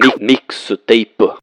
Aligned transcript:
Mi 0.00 0.10
mixtape. 0.26 1.39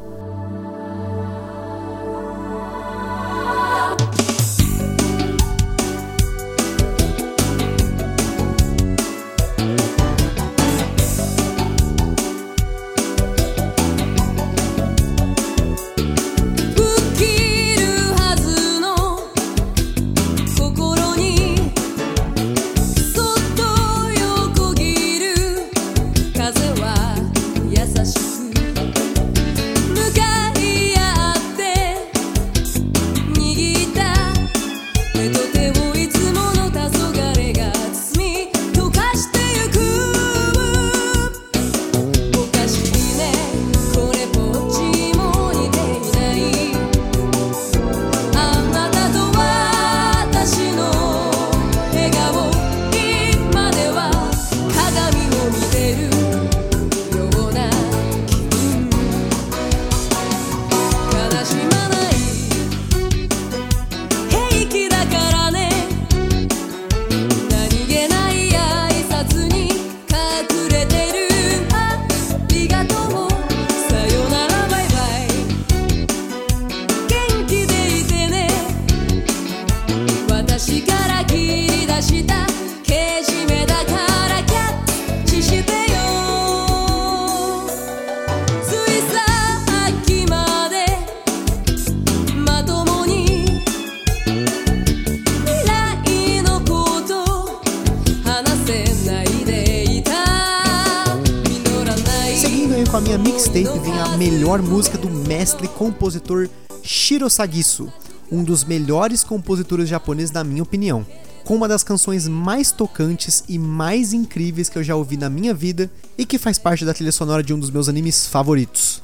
Com 102.91 102.97
a 102.97 103.01
minha 103.01 103.17
mixtape 103.17 103.79
vem 103.79 103.97
a 104.01 104.17
melhor 104.17 104.61
música 104.61 104.97
do 104.97 105.09
mestre 105.09 105.65
compositor 105.65 106.49
Shiro 106.83 107.29
Sagisu, 107.29 107.89
um 108.29 108.43
dos 108.43 108.65
melhores 108.65 109.23
compositores 109.23 109.87
japoneses 109.87 110.31
na 110.31 110.43
minha 110.43 110.61
opinião, 110.61 111.07
com 111.45 111.55
uma 111.55 111.69
das 111.69 111.83
canções 111.83 112.27
mais 112.27 112.73
tocantes 112.73 113.45
e 113.47 113.57
mais 113.57 114.11
incríveis 114.11 114.67
que 114.67 114.77
eu 114.77 114.83
já 114.83 114.93
ouvi 114.93 115.15
na 115.15 115.29
minha 115.29 115.53
vida 115.53 115.89
e 116.17 116.25
que 116.25 116.37
faz 116.37 116.59
parte 116.59 116.83
da 116.83 116.93
trilha 116.93 117.13
sonora 117.13 117.41
de 117.41 117.53
um 117.53 117.59
dos 117.59 117.69
meus 117.69 117.87
animes 117.87 118.27
favoritos. 118.27 119.01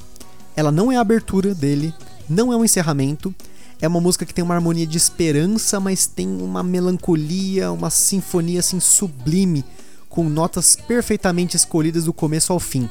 Ela 0.54 0.70
não 0.70 0.92
é 0.92 0.96
a 0.96 1.00
abertura 1.00 1.54
dele, 1.54 1.94
não 2.28 2.52
é 2.52 2.56
um 2.58 2.66
encerramento, 2.66 3.34
é 3.80 3.88
uma 3.88 4.02
música 4.02 4.26
que 4.26 4.34
tem 4.34 4.44
uma 4.44 4.54
harmonia 4.54 4.86
de 4.86 4.98
esperança, 4.98 5.80
mas 5.80 6.06
tem 6.06 6.28
uma 6.28 6.62
melancolia, 6.62 7.72
uma 7.72 7.88
sinfonia 7.88 8.60
assim 8.60 8.80
sublime, 8.80 9.64
com 10.10 10.28
notas 10.28 10.76
perfeitamente 10.76 11.56
escolhidas 11.56 12.04
do 12.04 12.12
começo 12.12 12.52
ao 12.52 12.60
fim. 12.60 12.86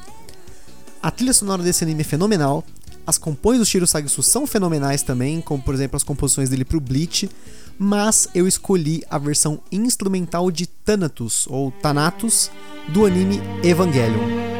A 1.02 1.12
trilha 1.12 1.34
sonora 1.34 1.64
desse 1.64 1.84
anime 1.84 2.02
é 2.02 2.04
fenomenal. 2.04 2.64
As 3.06 3.18
composições 3.18 3.60
do 3.60 3.66
Shiro 3.66 3.88
Sagisu 3.88 4.22
são 4.22 4.46
fenomenais 4.46 5.02
também, 5.02 5.40
como 5.40 5.64
por 5.64 5.74
exemplo 5.74 5.96
as 5.96 6.04
composições 6.04 6.50
dele 6.50 6.66
pro 6.66 6.82
Bleach, 6.82 7.30
mas 7.80 8.28
eu 8.36 8.48
escolhi 8.48 9.04
a 9.10 9.18
versão 9.18 9.60
instrumental 9.72 10.52
de 10.52 10.68
Thanatos 10.68 11.48
ou 11.50 11.72
Thanatos 11.72 12.52
do 12.90 13.06
anime 13.06 13.40
Evangelion. 13.64 14.57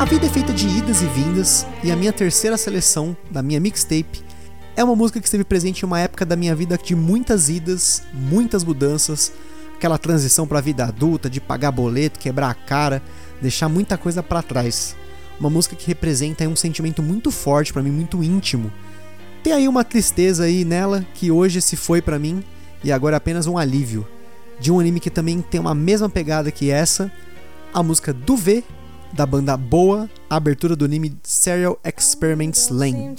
A 0.00 0.06
vida 0.06 0.24
é 0.24 0.30
feita 0.30 0.50
de 0.50 0.66
idas 0.66 1.02
e 1.02 1.06
vindas, 1.08 1.66
e 1.84 1.90
a 1.90 1.94
minha 1.94 2.10
terceira 2.10 2.56
seleção 2.56 3.14
da 3.30 3.42
minha 3.42 3.60
mixtape 3.60 4.24
é 4.74 4.82
uma 4.82 4.96
música 4.96 5.20
que 5.20 5.26
esteve 5.26 5.44
presente 5.44 5.82
em 5.82 5.84
uma 5.84 6.00
época 6.00 6.24
da 6.24 6.36
minha 6.36 6.56
vida 6.56 6.78
de 6.82 6.94
muitas 6.94 7.50
idas, 7.50 8.02
muitas 8.10 8.64
mudanças, 8.64 9.30
aquela 9.74 9.98
transição 9.98 10.46
para 10.46 10.56
a 10.56 10.62
vida 10.62 10.86
adulta, 10.86 11.28
de 11.28 11.38
pagar 11.38 11.70
boleto, 11.70 12.18
quebrar 12.18 12.48
a 12.48 12.54
cara, 12.54 13.02
deixar 13.42 13.68
muita 13.68 13.98
coisa 13.98 14.22
para 14.22 14.40
trás. 14.40 14.96
Uma 15.38 15.50
música 15.50 15.76
que 15.76 15.88
representa 15.88 16.48
um 16.48 16.56
sentimento 16.56 17.02
muito 17.02 17.30
forte 17.30 17.70
para 17.70 17.82
mim, 17.82 17.90
muito 17.90 18.24
íntimo. 18.24 18.72
Tem 19.42 19.52
aí 19.52 19.68
uma 19.68 19.84
tristeza 19.84 20.44
aí 20.44 20.64
nela 20.64 21.06
que 21.12 21.30
hoje 21.30 21.60
se 21.60 21.76
foi 21.76 22.00
para 22.00 22.18
mim 22.18 22.42
e 22.82 22.90
agora 22.90 23.16
é 23.16 23.18
apenas 23.18 23.46
um 23.46 23.58
alívio. 23.58 24.08
De 24.58 24.72
um 24.72 24.80
anime 24.80 24.98
que 24.98 25.10
também 25.10 25.42
tem 25.42 25.60
uma 25.60 25.74
mesma 25.74 26.08
pegada 26.08 26.50
que 26.50 26.70
essa, 26.70 27.12
a 27.70 27.82
música 27.82 28.14
do 28.14 28.34
V 28.34 28.64
da 29.12 29.26
banda 29.26 29.56
Boa, 29.56 30.08
a 30.28 30.36
abertura 30.36 30.74
do 30.76 30.84
anime 30.84 31.16
Serial 31.22 31.78
Experiments 31.84 32.68
Lane. 32.68 33.16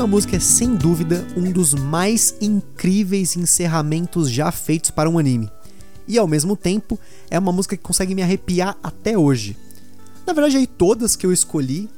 Próxima 0.00 0.16
música 0.16 0.36
é 0.36 0.40
sem 0.40 0.76
dúvida 0.76 1.26
um 1.36 1.52
dos 1.52 1.74
mais 1.74 2.34
incríveis 2.40 3.36
encerramentos 3.36 4.30
já 4.30 4.50
feitos 4.50 4.90
para 4.90 5.10
um 5.10 5.18
anime. 5.18 5.50
E 6.08 6.16
ao 6.16 6.26
mesmo 6.26 6.56
tempo, 6.56 6.98
é 7.30 7.38
uma 7.38 7.52
música 7.52 7.76
que 7.76 7.82
consegue 7.82 8.14
me 8.14 8.22
arrepiar 8.22 8.78
até 8.82 9.18
hoje. 9.18 9.58
Na 10.26 10.32
verdade, 10.32 10.56
aí 10.56 10.66
todas 10.66 11.16
que 11.16 11.26
eu 11.26 11.32
escolhi, 11.32 11.90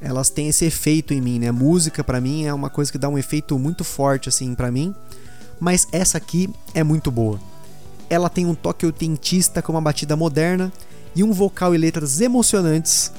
elas 0.00 0.30
têm 0.30 0.48
esse 0.48 0.64
efeito 0.64 1.14
em 1.14 1.20
mim, 1.20 1.38
né? 1.38 1.52
Música 1.52 2.02
para 2.02 2.20
mim 2.20 2.44
é 2.44 2.52
uma 2.52 2.68
coisa 2.68 2.90
que 2.90 2.98
dá 2.98 3.08
um 3.08 3.16
efeito 3.16 3.56
muito 3.56 3.84
forte 3.84 4.28
assim 4.28 4.52
para 4.52 4.72
mim, 4.72 4.92
mas 5.60 5.86
essa 5.92 6.18
aqui 6.18 6.50
é 6.74 6.82
muito 6.82 7.08
boa. 7.08 7.38
Ela 8.10 8.28
tem 8.28 8.46
um 8.46 8.54
toque 8.56 8.84
autentista 8.84 9.62
com 9.62 9.70
uma 9.70 9.80
batida 9.80 10.16
moderna 10.16 10.72
e 11.14 11.22
um 11.22 11.30
vocal 11.32 11.72
e 11.72 11.78
letras 11.78 12.20
emocionantes 12.20 13.12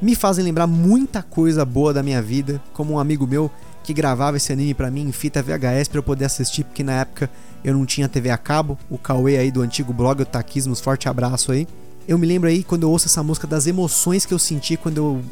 me 0.00 0.14
fazem 0.14 0.44
lembrar 0.44 0.66
muita 0.66 1.22
coisa 1.22 1.64
boa 1.64 1.92
da 1.92 2.02
minha 2.02 2.20
vida, 2.20 2.60
como 2.72 2.94
um 2.94 2.98
amigo 2.98 3.26
meu 3.26 3.50
que 3.84 3.92
gravava 3.92 4.38
esse 4.38 4.50
anime 4.50 4.72
para 4.72 4.90
mim 4.90 5.02
em 5.02 5.12
fita 5.12 5.42
VHS 5.42 5.88
para 5.88 5.98
eu 5.98 6.02
poder 6.02 6.24
assistir, 6.24 6.64
porque 6.64 6.82
na 6.82 7.00
época 7.00 7.30
eu 7.62 7.74
não 7.74 7.84
tinha 7.84 8.08
TV 8.08 8.30
a 8.30 8.38
cabo. 8.38 8.78
O 8.88 8.96
Cauê 8.96 9.36
aí 9.36 9.50
do 9.50 9.60
antigo 9.60 9.92
blog, 9.92 10.22
o 10.22 10.26
Taquismos, 10.26 10.80
forte 10.80 11.06
abraço 11.06 11.52
aí. 11.52 11.68
Eu 12.08 12.16
me 12.18 12.26
lembro 12.26 12.48
aí 12.48 12.64
quando 12.64 12.84
eu 12.84 12.90
ouço 12.90 13.06
essa 13.06 13.22
música 13.22 13.46
das 13.46 13.66
emoções 13.66 14.24
que 14.24 14.32
eu 14.32 14.38
senti 14.38 14.78
quando 14.78 14.96
eu 14.96 15.22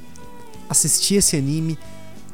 assisti 0.68 1.14
esse 1.14 1.34
anime, 1.34 1.78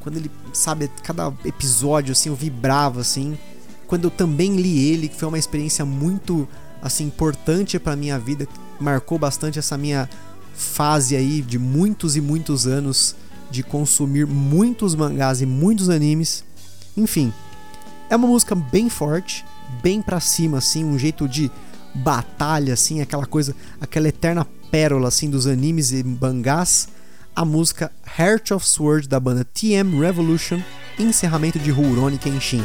quando 0.01 0.17
ele, 0.17 0.31
sabe, 0.53 0.91
cada 1.05 1.33
episódio 1.45 2.13
assim 2.13 2.29
eu 2.29 2.35
vibrava 2.35 3.01
assim. 3.01 3.39
Quando 3.87 4.05
eu 4.05 4.11
também 4.11 4.57
li 4.57 4.91
ele, 4.91 5.09
que 5.09 5.17
foi 5.17 5.29
uma 5.29 5.39
experiência 5.39 5.85
muito 5.85 6.49
assim 6.83 7.05
importante 7.05 7.79
para 7.79 7.95
minha 7.95 8.19
vida, 8.19 8.47
marcou 8.81 9.19
bastante 9.21 9.59
essa 9.59 9.79
minha 9.79 10.11
fase 10.53 11.15
aí 11.15 11.41
de 11.41 11.59
muitos 11.61 12.17
e 12.17 12.21
muitos 12.21 12.67
anos 12.67 13.15
de 13.51 13.63
consumir 13.63 14.27
muitos 14.27 14.95
mangás 14.95 15.41
e 15.41 15.47
muitos 15.47 15.89
animes. 15.89 16.45
Enfim, 16.97 17.33
é 18.11 18.17
uma 18.17 18.29
música 18.29 18.55
bem 18.55 18.89
forte, 18.89 19.45
bem 19.83 20.01
para 20.03 20.21
cima 20.21 20.59
assim, 20.59 20.85
um 20.85 20.99
jeito 20.99 21.29
de 21.29 21.51
batalha 21.95 22.75
assim, 22.75 23.01
aquela 23.01 23.27
coisa, 23.27 23.55
aquela 23.81 24.09
eterna 24.09 24.47
pérola 24.71 25.09
assim 25.09 25.29
dos 25.31 25.47
animes 25.47 25.93
e 25.93 26.03
mangás. 26.03 26.89
A 27.35 27.45
música 27.45 27.93
Heart 28.19 28.51
of 28.51 28.67
Sword 28.67 29.09
da 29.09 29.21
banda 29.21 29.45
TM 29.45 30.01
Revolution, 30.01 30.61
encerramento 30.99 31.59
de 31.59 31.71
Rurouni 31.71 32.19
Kenshin. 32.19 32.65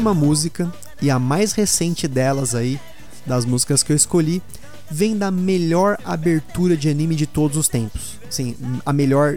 Última 0.00 0.14
música 0.14 0.72
e 1.02 1.10
a 1.10 1.18
mais 1.18 1.52
recente 1.52 2.08
delas 2.08 2.54
aí, 2.54 2.80
das 3.26 3.44
músicas 3.44 3.82
que 3.82 3.92
eu 3.92 3.96
escolhi, 3.96 4.42
vem 4.90 5.16
da 5.16 5.30
melhor 5.30 5.98
abertura 6.04 6.74
de 6.74 6.88
anime 6.88 7.14
de 7.14 7.26
todos 7.26 7.58
os 7.58 7.68
tempos. 7.68 8.18
Sim, 8.30 8.56
a 8.84 8.94
melhor 8.94 9.36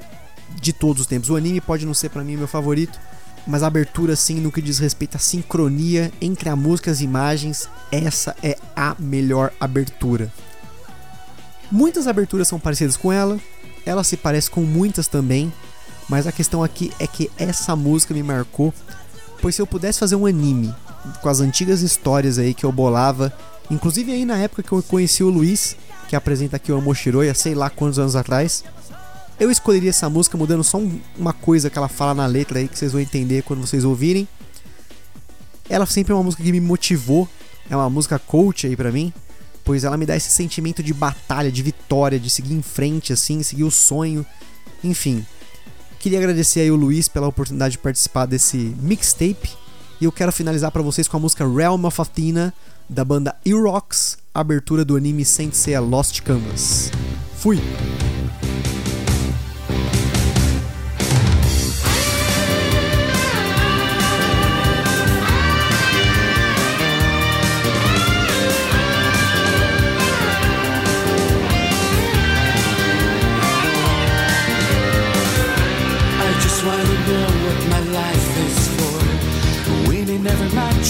de 0.61 0.71
todos 0.71 1.01
os 1.01 1.07
tempos. 1.07 1.29
O 1.29 1.35
anime 1.35 1.59
pode 1.59 1.85
não 1.85 1.93
ser 1.93 2.09
para 2.09 2.23
mim 2.23 2.37
meu 2.37 2.47
favorito, 2.47 2.97
mas 3.45 3.61
a 3.61 3.67
abertura 3.67 4.15
sim 4.15 4.35
no 4.35 4.53
que 4.53 4.61
diz 4.61 4.79
respeito 4.79 5.17
à 5.17 5.19
sincronia 5.19 6.09
entre 6.21 6.47
a 6.47 6.55
música 6.55 6.89
e 6.89 6.93
as 6.93 7.01
imagens, 7.01 7.67
essa 7.91 8.33
é 8.41 8.57
a 8.73 8.95
melhor 8.97 9.51
abertura. 9.59 10.31
Muitas 11.69 12.07
aberturas 12.07 12.47
são 12.47 12.57
parecidas 12.57 12.95
com 12.95 13.11
ela, 13.11 13.37
ela 13.85 14.03
se 14.03 14.15
parece 14.15 14.49
com 14.49 14.61
muitas 14.61 15.07
também, 15.07 15.51
mas 16.07 16.25
a 16.25 16.31
questão 16.31 16.63
aqui 16.63 16.93
é 16.99 17.07
que 17.07 17.29
essa 17.37 17.75
música 17.75 18.13
me 18.13 18.23
marcou, 18.23 18.73
pois 19.43 19.55
se 19.55 19.61
eu 19.61 19.67
pudesse 19.67 19.99
fazer 19.99 20.15
um 20.15 20.25
anime 20.25 20.73
com 21.21 21.27
as 21.27 21.41
antigas 21.41 21.81
histórias 21.81 22.39
aí 22.39 22.53
que 22.53 22.65
eu 22.65 22.71
bolava, 22.71 23.31
inclusive 23.69 24.09
aí 24.13 24.23
na 24.23 24.37
época 24.37 24.63
que 24.63 24.71
eu 24.71 24.81
conheci 24.81 25.21
o 25.21 25.29
Luiz, 25.29 25.75
que 26.07 26.15
apresenta 26.15 26.55
aqui 26.55 26.71
o 26.71 26.77
Amoshiroya, 26.77 27.33
sei 27.33 27.53
lá 27.53 27.69
quantos 27.69 27.99
anos 27.99 28.15
atrás, 28.15 28.63
eu 29.37 29.51
escolheria 29.51 29.89
essa 29.89 30.09
música 30.09 30.37
mudando 30.37 30.63
só 30.63 30.79
uma 31.17 31.33
coisa 31.33 31.69
que 31.69 31.77
ela 31.77 31.89
fala 31.89 32.13
na 32.13 32.25
letra 32.25 32.57
aí 32.57 32.69
que 32.69 32.79
vocês 32.79 32.93
vão 32.93 33.01
entender 33.01 33.43
quando 33.43 33.59
vocês 33.59 33.83
ouvirem. 33.83 34.25
Ela 35.67 35.85
sempre 35.85 36.13
é 36.13 36.15
uma 36.15 36.23
música 36.23 36.41
que 36.41 36.51
me 36.53 36.61
motivou, 36.61 37.27
é 37.69 37.75
uma 37.75 37.89
música 37.89 38.17
coach 38.17 38.65
aí 38.65 38.77
para 38.77 38.93
mim, 38.93 39.11
pois 39.65 39.83
ela 39.83 39.97
me 39.97 40.05
dá 40.05 40.15
esse 40.15 40.31
sentimento 40.31 40.81
de 40.81 40.93
batalha, 40.93 41.51
de 41.51 41.61
vitória, 41.61 42.17
de 42.17 42.29
seguir 42.29 42.53
em 42.53 42.61
frente 42.61 43.11
assim, 43.11 43.43
seguir 43.43 43.65
o 43.65 43.71
sonho, 43.71 44.25
enfim. 44.81 45.25
Queria 46.03 46.19
agradecer 46.19 46.59
aí 46.59 46.69
o 46.69 46.75
Luiz 46.75 47.07
pela 47.07 47.29
oportunidade 47.29 47.71
de 47.71 47.77
participar 47.77 48.25
desse 48.25 48.75
mixtape 48.81 49.51
e 50.01 50.03
eu 50.03 50.11
quero 50.11 50.33
finalizar 50.33 50.69
para 50.69 50.81
vocês 50.81 51.07
com 51.07 51.15
a 51.15 51.19
música 51.21 51.47
Realm 51.47 51.85
of 51.85 52.01
Athena 52.01 52.53
da 52.89 53.05
banda 53.05 53.33
Erox, 53.45 54.17
abertura 54.33 54.83
do 54.83 54.97
anime 54.97 55.23
Saint 55.23 55.53
Seiya 55.53 55.79
Lost 55.79 56.19
Canvas. 56.19 56.91
Fui! 57.37 57.57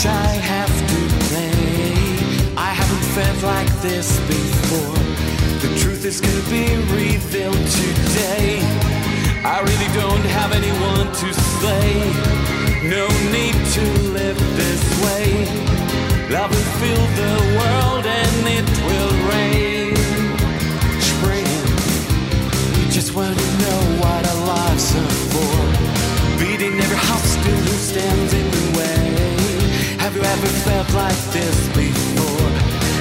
I 0.06 0.28
have 0.52 0.74
to 0.92 1.00
play. 1.28 2.54
I 2.58 2.72
haven't 2.74 3.06
felt 3.16 3.44
like 3.44 3.72
this 3.82 4.20
before. 4.28 4.98
The 5.64 5.80
truth 5.80 6.04
is 6.04 6.20
gonna 6.20 6.50
be 6.50 6.76
revealed 6.92 7.64
today. 7.82 8.60
I 9.46 9.62
really 9.62 9.90
don't 9.96 10.26
have 10.38 10.52
anyone 10.52 11.08
to 11.22 11.34
slay. 11.34 11.94
No 12.90 13.08
need 13.32 13.56
to 13.78 13.86
live 14.12 14.40
this 14.58 14.84
way. 15.06 15.46
Love 16.30 16.52
will 16.52 16.70
fill 16.82 17.06
the 17.22 17.34
world 17.60 18.06
and 18.06 18.48
it 18.60 18.68
will 18.88 19.14
rain. 19.32 19.96
Spring. 21.00 21.48
You 22.78 22.92
just 22.92 23.16
wanna 23.16 23.48
know 23.64 23.80
what 24.02 24.26
for. 24.28 24.43
Every 26.94 27.08
hostile 27.08 27.58
who 27.66 27.76
stands 27.92 28.34
in 28.34 28.46
the 28.52 28.78
way. 28.78 29.98
Have 29.98 30.16
you 30.16 30.22
ever 30.22 30.48
felt 30.62 30.94
like 30.94 31.18
this 31.34 31.58
before? 31.74 32.52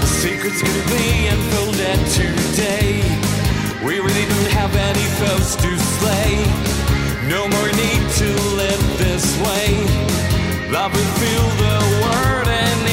Secret's 0.06 0.62
gonna 0.62 0.88
be 0.96 1.28
unfolded 1.28 2.00
today. 2.08 3.04
We 3.84 4.00
really 4.00 4.24
don't 4.32 4.52
have 4.56 4.74
any 4.76 5.06
foes 5.20 5.56
to 5.56 5.70
slay. 5.76 6.40
No 7.28 7.46
more 7.52 7.70
need 7.84 8.04
to 8.22 8.30
live 8.56 8.82
this 8.96 9.26
way. 9.44 9.76
Love 10.72 10.94
will 10.94 11.12
fill 11.20 11.48
the 11.60 11.78
world 12.00 12.48
and 12.48 12.91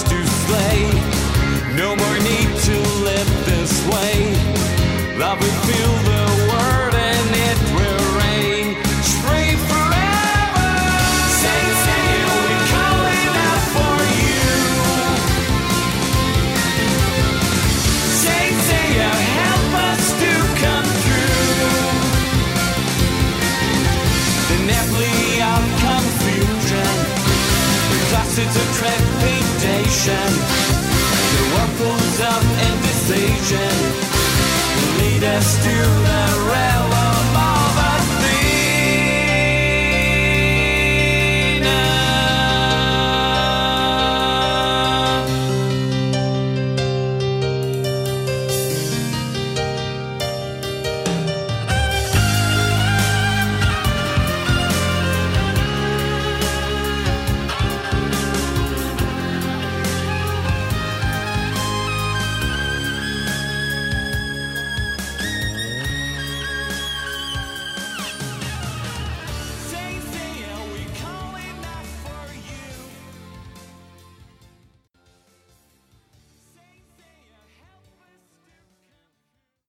to 0.00 0.26
slay. 0.26 0.88
No 1.76 1.94
more 1.94 2.18
need 2.20 2.48
to 2.68 2.76
live 3.04 3.28
this 3.44 3.72
way. 3.88 5.18
Love 5.18 5.38
still 35.52 36.01